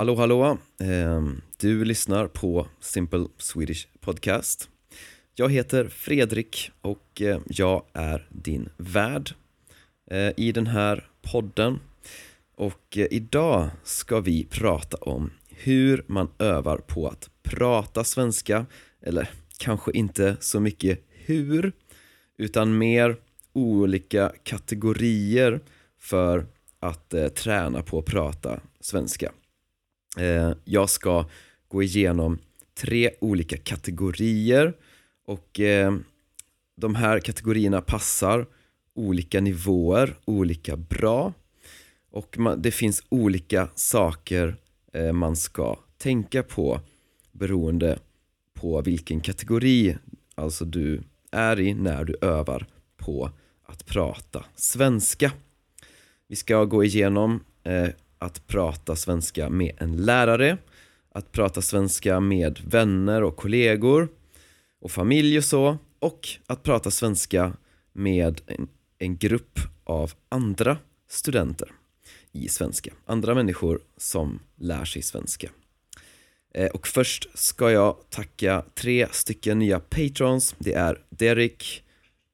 [0.00, 0.58] Hallå hallå!
[0.78, 4.68] Ehm, du lyssnar på Simple Swedish Podcast.
[5.34, 9.30] Jag heter Fredrik och eh, jag är din värd
[10.10, 11.78] eh, i den här podden.
[12.56, 18.66] Och eh, idag ska vi prata om hur man övar på att prata svenska,
[19.02, 21.72] eller kanske inte så mycket hur,
[22.38, 23.16] utan mer
[23.52, 25.60] olika kategorier
[25.98, 26.46] för
[26.78, 29.32] att träna på att prata svenska.
[30.18, 31.24] Eh, jag ska
[31.68, 32.38] gå igenom
[32.74, 34.74] tre olika kategorier
[35.26, 35.96] och eh,
[36.76, 38.46] de här kategorierna passar
[38.94, 41.32] olika nivåer olika bra
[42.10, 44.56] och man, det finns olika saker
[44.92, 46.80] eh, man ska tänka på
[47.32, 47.98] beroende
[48.54, 49.96] på vilken kategori
[50.34, 53.30] alltså du är i när du övar på
[53.62, 55.32] att prata svenska.
[56.28, 57.88] Vi ska gå igenom eh,
[58.20, 60.58] att prata svenska med en lärare,
[61.12, 64.08] att prata svenska med vänner och kollegor
[64.80, 67.52] och familj och så och att prata svenska
[67.92, 71.68] med en, en grupp av andra studenter
[72.32, 75.50] i svenska, andra människor som lär sig svenska.
[76.54, 80.54] Eh, och först ska jag tacka tre stycken nya patrons.
[80.58, 81.82] Det är Derek,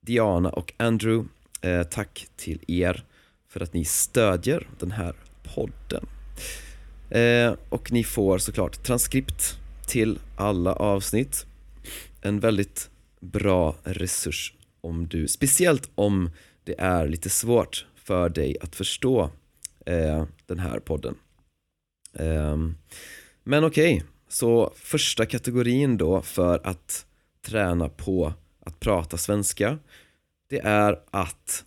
[0.02, 1.28] Diana och Andrew.
[1.60, 3.04] Eh, Tack till er
[3.48, 5.14] för att ni stödjer den här
[5.54, 6.06] podden.
[7.10, 11.46] Eh, Och ni får såklart transkript till alla avsnitt.
[12.22, 16.30] En väldigt bra resurs om du, speciellt om
[16.64, 19.30] det är lite svårt för dig att förstå
[19.86, 21.14] eh, den här podden.
[22.12, 22.56] Eh,
[23.44, 27.06] men okej, så första kategorin då för att
[27.42, 29.78] träna på att prata svenska
[30.48, 31.64] det är att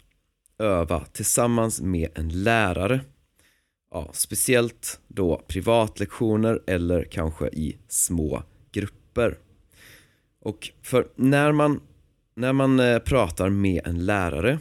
[0.57, 3.02] öva tillsammans med en lärare.
[3.92, 9.38] Ja, speciellt då privatlektioner eller kanske i små grupper.
[10.41, 11.81] Och för när man,
[12.36, 14.59] när man eh, pratar med en lärare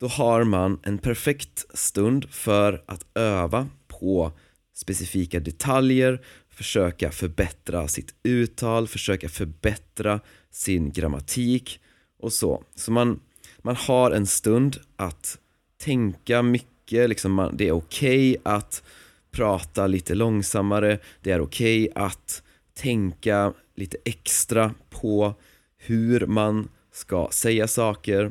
[0.00, 4.32] då har man en perfekt stund för att öva på
[4.74, 10.20] specifika detaljer, försöka förbättra sitt uttal, försöka förbättra
[10.50, 11.80] sin grammatik
[12.18, 12.64] och så.
[12.74, 13.20] Så man,
[13.58, 15.38] man har en stund att
[15.78, 18.82] tänka mycket, liksom man, det är okej okay att
[19.30, 22.42] prata lite långsammare, det är okej okay att
[22.74, 25.34] tänka lite extra på
[25.76, 28.30] hur man ska säga saker.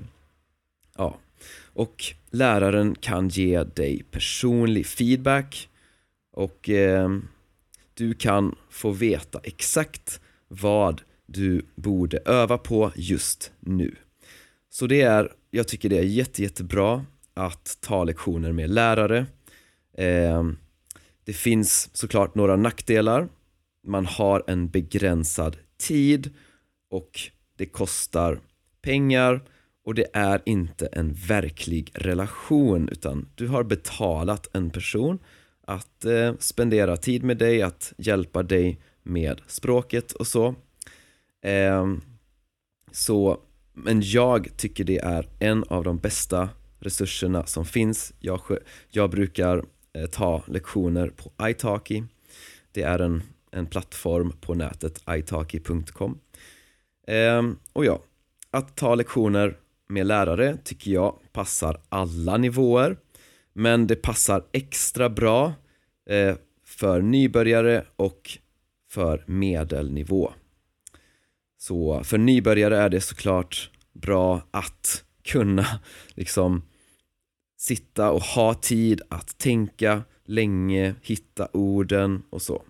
[0.98, 1.18] Ja,
[1.74, 5.70] och läraren kan ge dig personlig feedback
[6.32, 7.10] och eh,
[7.94, 13.96] du kan få veta exakt vad du borde öva på just nu.
[14.70, 17.06] Så det är, jag tycker det är jätte, jättebra
[17.36, 19.26] att ta lektioner med lärare.
[19.98, 20.44] Eh,
[21.24, 23.28] det finns såklart några nackdelar.
[23.88, 26.34] Man har en begränsad tid
[26.90, 27.20] och
[27.58, 28.40] det kostar
[28.82, 29.42] pengar
[29.86, 35.20] och det är inte en verklig relation utan du har betalat en person
[35.68, 40.56] att eh, spendera tid med dig, att hjälpa dig med språket och så.
[41.42, 41.86] Eh,
[42.92, 43.40] så
[43.74, 46.50] men jag tycker det är en av de bästa
[46.80, 48.14] resurserna som finns.
[48.20, 48.42] Jag,
[48.90, 49.64] jag brukar
[49.94, 52.04] eh, ta lektioner på italki.
[52.72, 56.20] Det är en, en plattform på nätet, italki.com.
[57.08, 57.44] Eh,
[57.74, 58.00] och ja,
[58.52, 59.58] att ta lektioner
[59.90, 62.98] med lärare tycker jag passar alla nivåer
[63.54, 65.54] men det passar extra bra
[66.10, 68.38] eh, för nybörjare och
[68.90, 70.34] för medelnivå.
[71.58, 75.66] Så för nybörjare är det såklart bra att kunna
[76.08, 76.62] liksom
[77.58, 82.64] sitta och ha tid att tänka länge, hitta orden och så.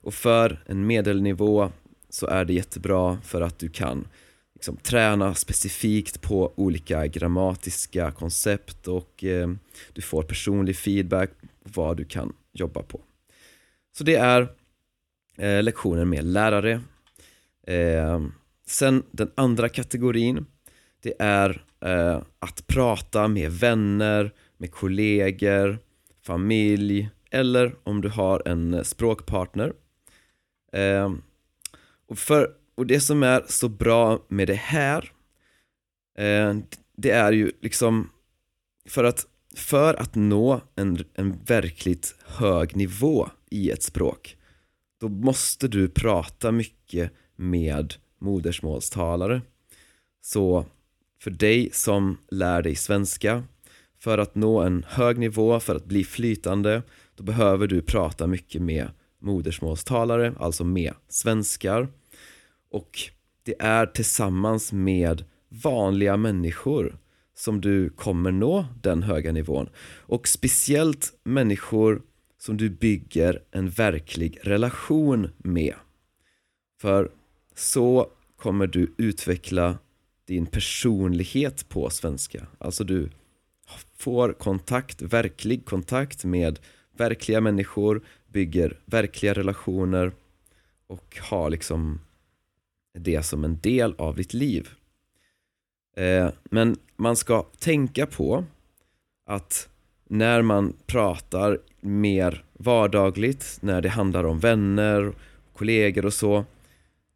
[0.00, 1.70] Och för en medelnivå
[2.08, 4.08] så är det jättebra för att du kan
[4.54, 9.50] liksom träna specifikt på olika grammatiska koncept och eh,
[9.92, 13.00] du får personlig feedback på vad du kan jobba på.
[13.96, 14.48] Så det är
[15.36, 16.80] eh, lektioner med lärare.
[17.66, 18.26] Eh,
[18.66, 20.46] sen den andra kategorin
[21.04, 25.78] det är eh, att prata med vänner, med kollegor,
[26.22, 29.72] familj eller om du har en eh, språkpartner.
[30.72, 31.12] Eh,
[32.08, 35.12] och för och det som är så bra med det här
[36.18, 36.56] eh,
[36.96, 38.10] Det är ju liksom
[38.88, 44.36] För att, för att nå en, en verkligt hög nivå i ett språk
[45.00, 49.42] Då måste du prata mycket med modersmålstalare
[50.20, 50.66] Så
[51.24, 53.42] för dig som lär dig svenska
[53.98, 56.82] För att nå en hög nivå, för att bli flytande
[57.14, 58.88] då behöver du prata mycket med
[59.18, 61.88] modersmålstalare, alltså med svenskar.
[62.70, 63.00] Och
[63.42, 66.98] det är tillsammans med vanliga människor
[67.34, 69.68] som du kommer nå den höga nivån.
[70.00, 72.02] Och speciellt människor
[72.38, 75.74] som du bygger en verklig relation med.
[76.80, 77.10] För
[77.54, 79.78] så kommer du utveckla
[80.26, 82.46] din personlighet på svenska.
[82.58, 83.10] Alltså du
[83.96, 86.58] får kontakt, verklig kontakt med
[86.96, 90.12] verkliga människor, bygger verkliga relationer
[90.86, 92.00] och har liksom
[92.98, 94.68] det som en del av ditt liv.
[95.96, 98.44] Eh, men man ska tänka på
[99.26, 99.68] att
[100.08, 105.12] när man pratar mer vardagligt, när det handlar om vänner,
[105.52, 106.44] kollegor och så,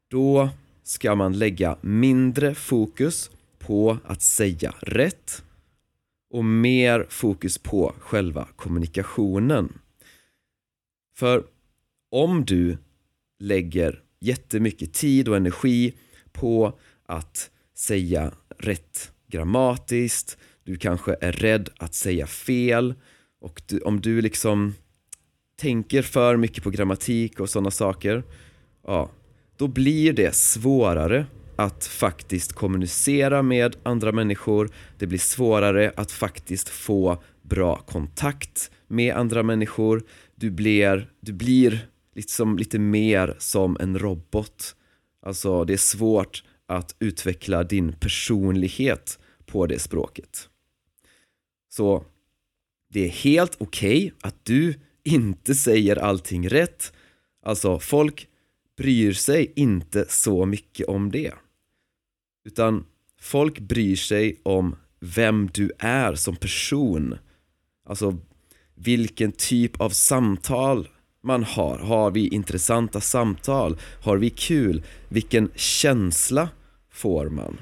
[0.08, 0.50] då
[0.88, 5.42] ska man lägga mindre fokus på att säga rätt
[6.30, 9.78] och mer fokus på själva kommunikationen.
[11.16, 11.44] För
[12.10, 12.78] om du
[13.38, 15.94] lägger jättemycket tid och energi
[16.32, 22.94] på att säga rätt grammatiskt, du kanske är rädd att säga fel
[23.40, 24.74] och du, om du liksom
[25.56, 28.22] tänker för mycket på grammatik och sådana saker,
[28.86, 29.10] ja,
[29.58, 31.26] då blir det svårare
[31.56, 34.70] att faktiskt kommunicera med andra människor.
[34.98, 40.02] Det blir svårare att faktiskt få bra kontakt med andra människor.
[40.34, 44.76] Du blir, du blir liksom lite mer som en robot.
[45.22, 50.48] Alltså det är svårt att utveckla din personlighet på det språket.
[51.68, 52.04] Så
[52.92, 54.74] det är helt okej okay att du
[55.04, 56.92] inte säger allting rätt.
[57.42, 58.28] Alltså folk
[58.78, 61.34] bryr sig inte så mycket om det.
[62.44, 62.84] Utan
[63.20, 67.18] folk bryr sig om vem du är som person.
[67.84, 68.18] Alltså
[68.74, 70.88] vilken typ av samtal
[71.22, 71.78] man har.
[71.78, 73.78] Har vi intressanta samtal?
[74.02, 74.82] Har vi kul?
[75.08, 76.48] Vilken känsla
[76.90, 77.58] får man?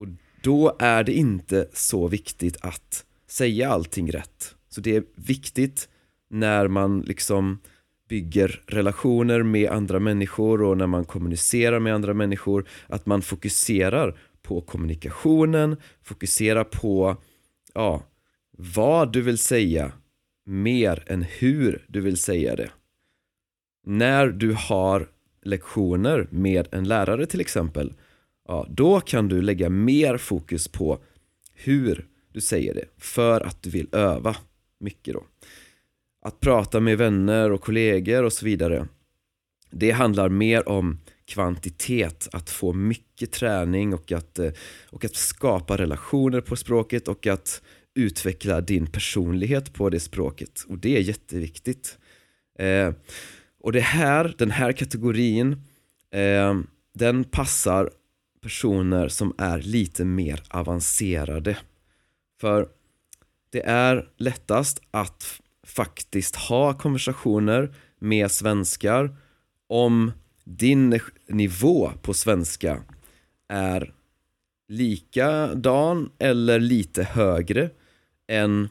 [0.00, 0.08] Och
[0.42, 4.54] då är det inte så viktigt att säga allting rätt.
[4.68, 5.88] Så det är viktigt
[6.30, 7.58] när man liksom
[8.12, 14.18] bygger relationer med andra människor och när man kommunicerar med andra människor att man fokuserar
[14.42, 17.16] på kommunikationen, fokuserar på
[17.74, 18.02] ja,
[18.50, 19.92] vad du vill säga
[20.44, 22.70] mer än hur du vill säga det.
[23.86, 25.08] När du har
[25.42, 27.92] lektioner med en lärare till exempel,
[28.48, 30.98] ja, då kan du lägga mer fokus på
[31.54, 34.36] hur du säger det för att du vill öva
[34.80, 35.24] mycket då
[36.22, 38.88] att prata med vänner och kollegor och så vidare
[39.72, 44.52] det handlar mer om kvantitet, att få mycket träning och att, eh,
[44.90, 47.62] och att skapa relationer på språket och att
[47.94, 51.98] utveckla din personlighet på det språket och det är jätteviktigt.
[52.58, 52.92] Eh,
[53.60, 55.52] och det här, den här kategorin,
[56.10, 56.60] eh,
[56.94, 57.90] den passar
[58.42, 61.56] personer som är lite mer avancerade.
[62.40, 62.68] För
[63.50, 69.16] det är lättast att faktiskt ha konversationer med svenskar
[69.68, 70.12] om
[70.44, 72.82] din nivå på svenska
[73.48, 73.92] är
[74.68, 77.70] likadan eller lite högre
[78.28, 78.68] än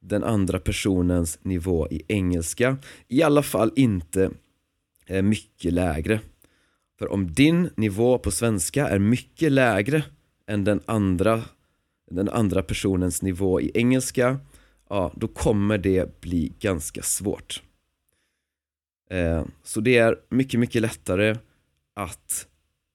[0.00, 2.76] den andra personens nivå i engelska.
[3.08, 4.30] I alla fall inte
[5.06, 6.20] eh, mycket lägre.
[6.98, 10.02] För om din nivå på svenska är mycket lägre
[10.46, 11.42] än den andra,
[12.10, 14.38] den andra personens nivå i engelska
[14.88, 17.62] ja, då kommer det bli ganska svårt.
[19.10, 21.36] Eh, så det är mycket, mycket lättare
[21.94, 22.46] att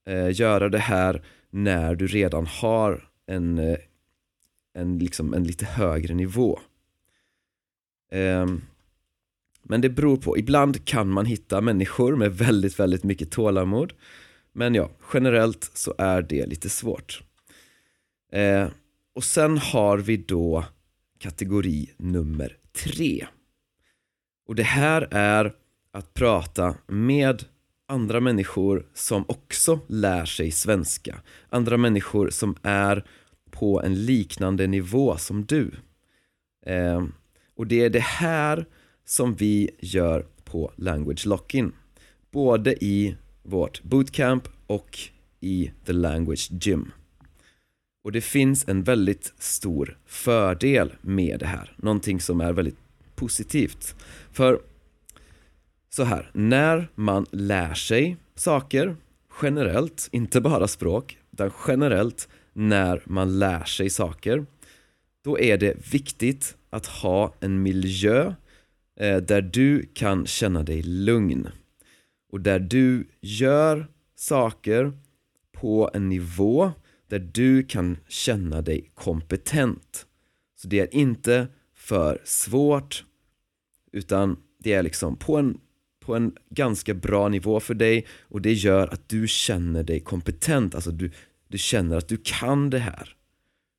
[0.06, 3.78] eh, göra det här när du redan har en, eh,
[4.74, 6.60] en, liksom en lite högre nivå.
[8.12, 8.62] Ehm,
[9.64, 13.94] men det beror på, ibland kan man hitta människor med väldigt, väldigt mycket tålamod.
[14.52, 17.24] Men ja, generellt så är det lite svårt.
[18.32, 18.68] Eh,
[19.16, 20.66] och sen har vi då
[21.24, 23.28] kategori nummer tre.
[24.48, 25.54] Och det här är
[25.92, 27.46] att prata med
[27.88, 31.22] andra människor som också lär sig svenska.
[31.50, 33.06] Andra människor som är
[33.52, 35.72] på en liknande nivå som du.
[36.66, 37.04] Eh,
[37.56, 38.66] och det är det här
[39.06, 41.72] som vi gör på Language Lock-In.
[42.32, 45.00] Både i vårt bootcamp och
[45.40, 46.92] i The Language Gym.
[48.04, 52.78] Och det finns en väldigt stor fördel med det här, någonting som är väldigt
[53.16, 53.96] positivt.
[54.32, 54.62] För
[55.90, 58.96] så här, när man lär sig saker
[59.42, 64.46] generellt, inte bara språk, utan generellt när man lär sig saker,
[65.24, 68.34] då är det viktigt att ha en miljö
[69.00, 71.50] eh, där du kan känna dig lugn
[72.32, 74.92] och där du gör saker
[75.52, 76.72] på en nivå
[77.14, 80.06] där du kan känna dig kompetent.
[80.56, 83.06] Så det är inte för svårt
[83.92, 85.60] utan det är liksom på en,
[86.00, 90.76] på en ganska bra nivå för dig och det gör att du känner dig kompetent,
[90.76, 91.12] alltså du,
[91.48, 93.16] du känner att du kan det här.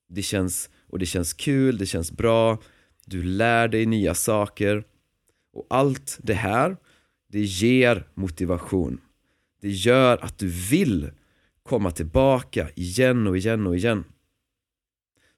[0.08, 2.58] Det känns, och det känns kul, det känns bra,
[3.04, 4.84] du lär dig nya saker
[5.52, 6.76] och allt det här,
[7.28, 9.00] det ger motivation.
[9.60, 11.10] Det gör att du vill
[11.64, 14.04] komma tillbaka igen och igen och igen.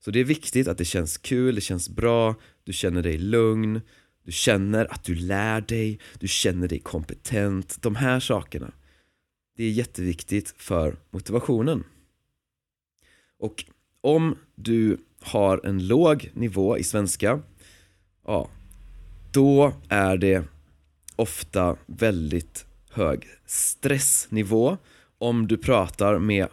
[0.04, 3.80] Så det är viktigt att det känns kul, det känns bra, du känner dig lugn,
[4.24, 7.82] du känner att du lär dig, du känner dig kompetent.
[7.82, 8.72] De här sakerna,
[9.56, 11.84] det är jätteviktigt för motivationen.
[13.38, 13.64] Och
[14.00, 17.42] om du har en låg nivå i svenska,
[18.24, 18.50] ja,
[19.32, 20.44] då är det
[21.16, 24.78] ofta väldigt hög stressnivå
[25.18, 26.48] om du pratar med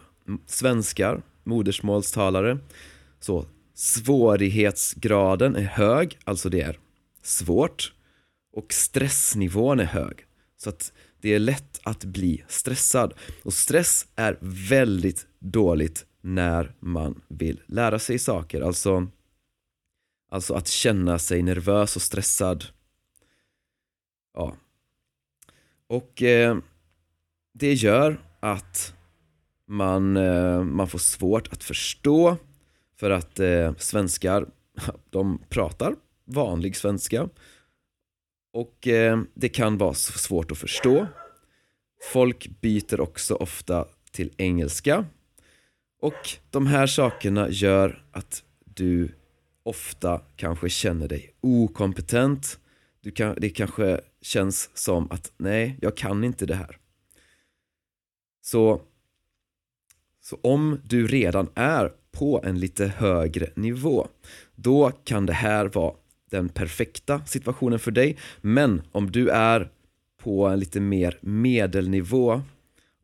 [0.46, 2.58] svenskar, modersmålstalare.
[3.20, 6.78] Så svårighetsgraden är hög, alltså det är
[7.22, 7.92] svårt
[8.52, 10.26] och stressnivån är hög.
[10.56, 13.14] Så att det är lätt att bli stressad.
[13.42, 18.60] Och stress är väldigt dåligt när man vill lära sig saker.
[18.60, 19.06] Alltså,
[20.30, 22.64] alltså att känna sig nervös och stressad.
[24.34, 24.56] Ja.
[25.86, 26.58] Och eh,
[27.52, 28.94] det gör att
[29.68, 32.36] man, eh, man får svårt att förstå
[32.96, 34.46] för att eh, svenskar,
[35.10, 37.28] de pratar vanlig svenska
[38.52, 41.06] och eh, det kan vara svårt att förstå.
[42.12, 45.04] Folk byter också ofta till engelska
[46.00, 49.14] och de här sakerna gör att du
[49.62, 52.58] ofta kanske känner dig okompetent.
[53.00, 56.78] Du kan, det kanske känns som att nej, jag kan inte det här.
[58.44, 58.80] Så,
[60.20, 64.08] så om du redan är på en lite högre nivå,
[64.54, 65.94] då kan det här vara
[66.30, 68.16] den perfekta situationen för dig.
[68.40, 69.70] Men om du är
[70.22, 72.42] på en lite mer medelnivå,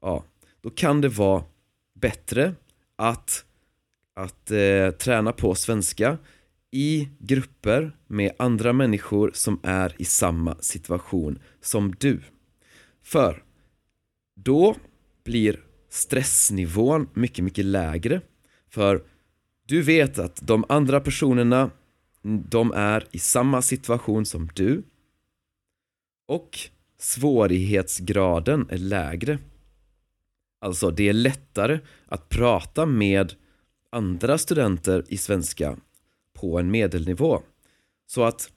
[0.00, 0.25] ja,
[0.61, 1.44] då kan det vara
[1.94, 2.54] bättre
[2.97, 3.44] att,
[4.14, 6.18] att eh, träna på svenska
[6.70, 12.20] i grupper med andra människor som är i samma situation som du.
[13.02, 13.42] För
[14.35, 14.76] då
[15.24, 18.20] blir stressnivån mycket, mycket lägre.
[18.68, 19.02] För
[19.66, 21.70] du vet att de andra personerna
[22.22, 24.82] de är i samma situation som du
[26.28, 26.58] och
[26.98, 29.38] svårighetsgraden är lägre.
[30.60, 33.34] Alltså det är lättare att prata med
[33.90, 35.76] andra studenter i svenska
[36.32, 37.42] på en medelnivå.
[38.06, 38.50] Så att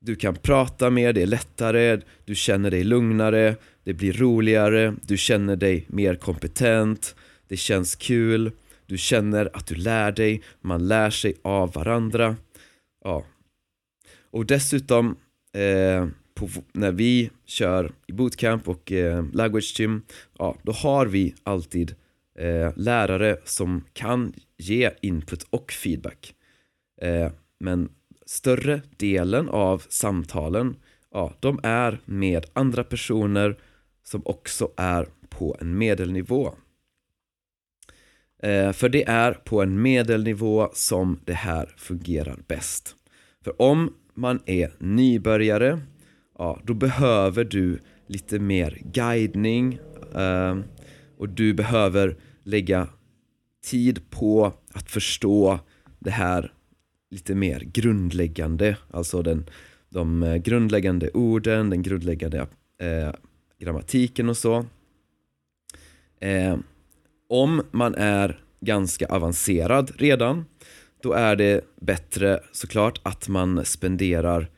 [0.00, 5.16] du kan prata mer, det är lättare, du känner dig lugnare, det blir roligare, du
[5.16, 7.14] känner dig mer kompetent,
[7.48, 8.52] det känns kul,
[8.86, 12.36] du känner att du lär dig, man lär sig av varandra.
[13.04, 13.24] Ja.
[14.30, 15.16] Och dessutom
[15.52, 20.02] eh, på, när vi kör i bootcamp och eh, language gym,
[20.38, 21.94] ja, då har vi alltid
[22.38, 26.34] eh, lärare som kan ge input och feedback.
[27.00, 27.88] Eh, men
[28.26, 30.76] större delen av samtalen,
[31.12, 33.56] ja, de är med andra personer
[34.04, 36.54] som också är på en medelnivå.
[38.42, 42.96] Eh, för det är på en medelnivå som det här fungerar bäst.
[43.44, 45.80] För om man är nybörjare,
[46.38, 49.78] ja, då behöver du lite mer guidning
[50.14, 50.58] eh,
[51.18, 52.88] och du behöver lägga
[53.64, 55.60] tid på att förstå
[55.98, 56.52] det här
[57.10, 59.50] lite mer grundläggande, alltså den,
[59.88, 62.46] de eh, grundläggande orden, den grundläggande
[62.80, 63.14] eh,
[63.64, 64.66] grammatiken och så.
[66.20, 66.56] Eh,
[67.28, 70.44] om man är ganska avancerad redan,
[71.02, 74.50] då är det bättre såklart att man spenderar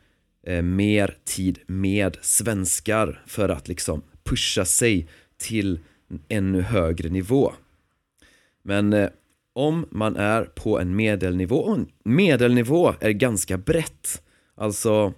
[0.43, 7.53] eh, mer tid med svenskar för att liksom pusha sig till en ännu högre nivå.
[8.63, 9.09] Men eh,
[9.53, 14.21] om man är på en medelnivå, och en medelnivå är ganska brett.
[14.55, 15.13] Alltså,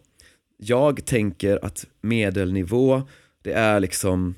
[0.58, 3.02] jag tänker att medelnivå,
[3.44, 4.36] det är liksom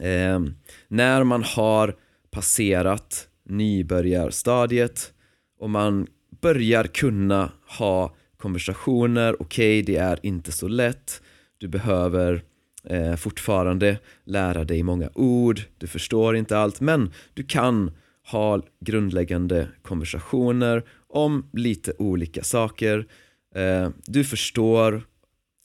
[0.00, 0.40] eh,
[0.88, 1.96] när man har
[2.30, 5.12] passerat nybörjarstadiet
[5.58, 6.06] och man
[6.40, 11.22] börjar kunna ha konversationer, okej okay, det är inte så lätt,
[11.58, 12.42] du behöver
[12.84, 17.90] eh, fortfarande lära dig många ord, du förstår inte allt men du kan
[18.30, 23.06] ha grundläggande konversationer om lite olika saker.
[23.54, 25.02] Eh, du förstår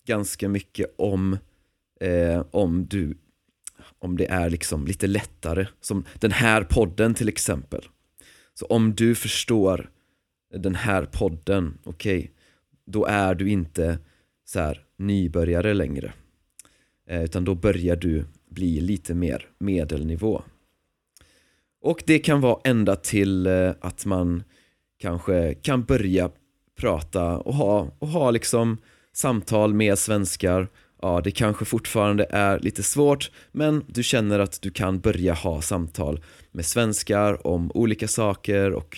[0.08, 1.38] ganska mycket om,
[2.00, 3.18] eh, om du
[4.00, 7.82] om det är liksom lite lättare, som den här podden till exempel.
[8.54, 9.90] Så om du förstår
[10.54, 12.30] den här podden, okej, okay,
[12.86, 14.00] då är du inte
[14.46, 16.14] så här nybörjare längre.
[17.08, 20.44] Eh, utan då börjar du bli lite mer medelnivå.
[21.82, 24.44] Och det kan vara ända till eh, att man
[24.98, 26.32] kanske kan börja
[26.80, 28.78] prata och ha, och ha liksom
[29.14, 30.68] samtal med svenskar
[31.06, 35.62] ja, det kanske fortfarande är lite svårt men du känner att du kan börja ha
[35.62, 38.98] samtal med svenskar om olika saker och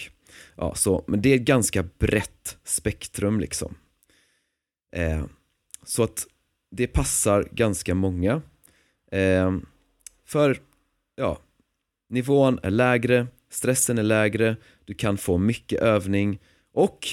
[0.56, 3.76] ja, så, men det är ett ganska brett spektrum liksom.
[4.96, 5.26] Eh,
[5.84, 6.28] så att
[6.72, 8.42] det passar ganska många.
[9.12, 9.58] Eh,
[10.26, 10.60] för
[11.16, 11.40] ja,
[12.10, 16.40] nivån är lägre, stressen är lägre, du kan få mycket övning
[16.74, 17.08] och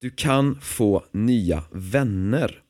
[0.00, 2.62] du kan få nya vänner.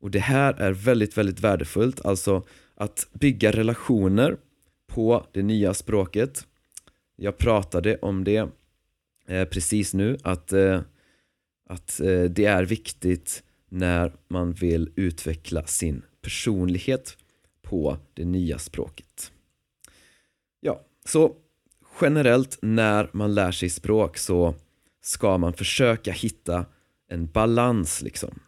[0.00, 4.36] Och det här är väldigt, väldigt värdefullt, alltså att bygga relationer
[4.86, 6.46] på det nya språket.
[7.16, 8.48] Jag pratade om det
[9.26, 10.80] eh, precis nu, att, eh,
[11.66, 17.16] att eh, det är viktigt när man vill utveckla sin personlighet
[17.62, 19.32] på det nya språket.
[20.60, 21.36] Ja, så
[22.00, 24.54] generellt när man lär sig språk så
[25.02, 26.66] ska man försöka hitta
[27.08, 28.40] en balans liksom.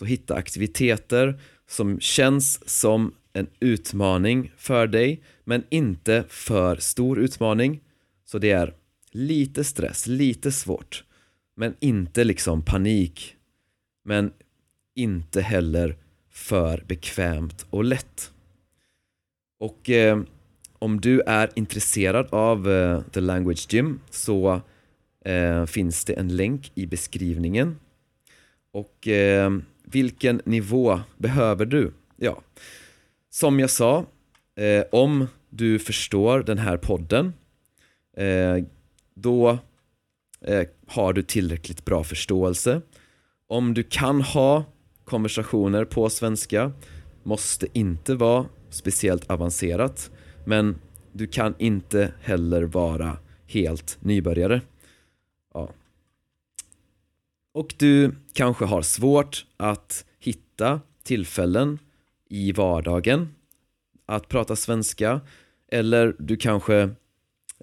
[0.00, 7.80] Så hitta aktiviteter som känns som en utmaning för dig men inte för stor utmaning.
[8.24, 8.74] Så det är
[9.10, 11.04] lite stress, lite svårt
[11.56, 13.36] men inte liksom panik.
[14.04, 14.32] Men
[14.94, 15.96] inte heller
[16.30, 18.32] för bekvämt och lätt.
[19.58, 20.20] Och eh,
[20.78, 24.60] om du är intresserad av eh, The Language Gym så
[25.24, 27.78] eh, finns det en länk i beskrivningen.
[28.72, 29.50] Och eh,
[29.90, 31.92] vilken nivå behöver du?
[32.16, 32.42] Ja,
[33.30, 34.06] som jag sa,
[34.56, 37.32] eh, om du förstår den här podden
[38.16, 38.64] eh,
[39.14, 39.58] då
[40.40, 42.80] eh, har du tillräckligt bra förståelse.
[43.46, 44.64] Om du kan ha
[45.04, 46.72] konversationer på svenska
[47.22, 50.10] måste inte vara speciellt avancerat
[50.44, 50.78] men
[51.12, 54.60] du kan inte heller vara helt nybörjare.
[55.54, 55.68] Ja.
[57.52, 61.78] Och du kanske har svårt att hitta tillfällen
[62.28, 63.28] i vardagen
[64.06, 65.20] att prata svenska
[65.72, 66.90] eller du kanske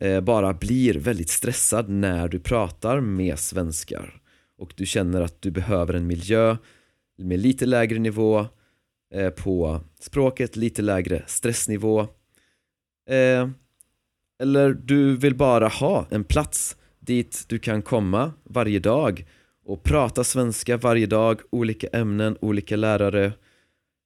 [0.02, 4.22] eh, bara blir väldigt stressad när du pratar med svenskar.
[4.58, 6.58] Och du känner att du behöver en miljö
[7.18, 8.46] med lite lägre nivå
[9.14, 12.00] eh, på språket, lite lägre stressnivå.
[13.10, 13.50] Eh,
[14.40, 19.26] eller du vill bara ha en plats dit du kan komma varje dag
[19.68, 23.34] och prata svenska varje dag, olika ämnen, olika lärare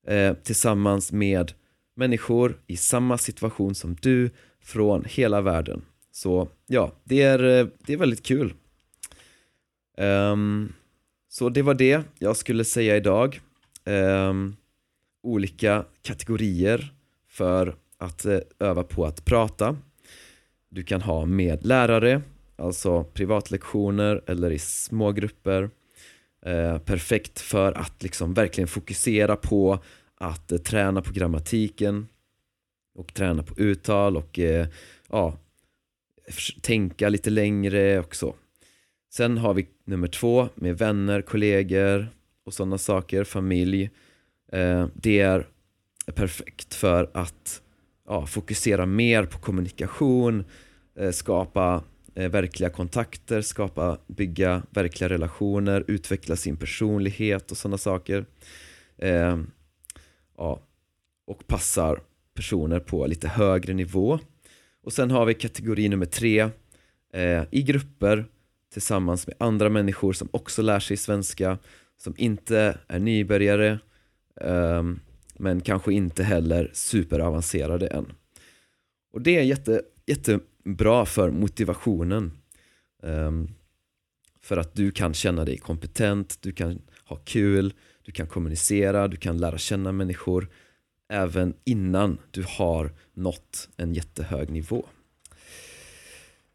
[0.08, 1.52] eh, tillsammans med
[1.95, 4.30] människor i samma situation som du
[4.62, 5.82] från hela världen.
[6.12, 8.54] Så ja, det är, eh, det är väldigt kul.
[9.97, 10.74] Um,
[11.30, 13.41] så det var det jag skulle säga idag.
[13.86, 14.56] Um,
[15.24, 16.93] olika kategorier
[17.28, 19.78] för att eh, öva på att prata.
[20.69, 22.21] Du kan ha med lärare,
[22.62, 25.69] alltså privatlektioner eller i små grupper.
[26.45, 29.80] Eh, perfekt för att liksom verkligen fokusera på
[30.15, 32.08] att eh, träna på grammatiken
[32.95, 34.67] och träna på uttal och eh,
[35.10, 35.38] ja,
[36.62, 38.36] tänka lite längre och så.
[39.13, 42.08] Sen har vi nummer två med vänner, kollegor
[42.45, 43.89] och sådana saker, familj.
[44.52, 45.47] Eh, det är
[46.15, 47.62] perfekt för att
[48.08, 50.43] ja, fokusera mer på kommunikation,
[50.95, 51.84] eh, skapa
[52.15, 58.26] Eh, verkliga kontakter, skapa, bygga verkliga relationer, utveckla sin personlighet och sådana saker.
[58.97, 59.39] Eh,
[60.38, 60.60] ja,
[61.28, 62.02] och passar
[62.34, 64.19] personer på lite högre nivå.
[64.84, 66.50] Och sen har vi kategori nummer tre,
[67.13, 68.26] eh, i grupper
[68.74, 71.58] tillsammans med andra människor som också lär sig svenska,
[71.97, 73.80] som inte är nybörjare,
[74.41, 74.84] eh,
[75.38, 78.13] men kanske inte heller superavancerade än.
[79.13, 82.32] Och det är jätte, jätte bra för motivationen.
[83.04, 83.50] Um,
[84.41, 89.17] för att du kan känna dig kompetent, du kan ha kul, du kan kommunicera, du
[89.17, 90.50] kan lära känna människor
[91.10, 94.86] även innan du har nått en jättehög nivå.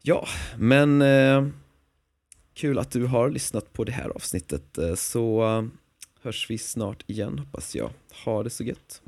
[0.01, 1.47] Ja, men eh,
[2.53, 5.65] kul att du har lyssnat på det här avsnittet eh, så eh,
[6.21, 7.89] hörs vi snart igen hoppas jag.
[8.25, 9.01] Ha det så gött.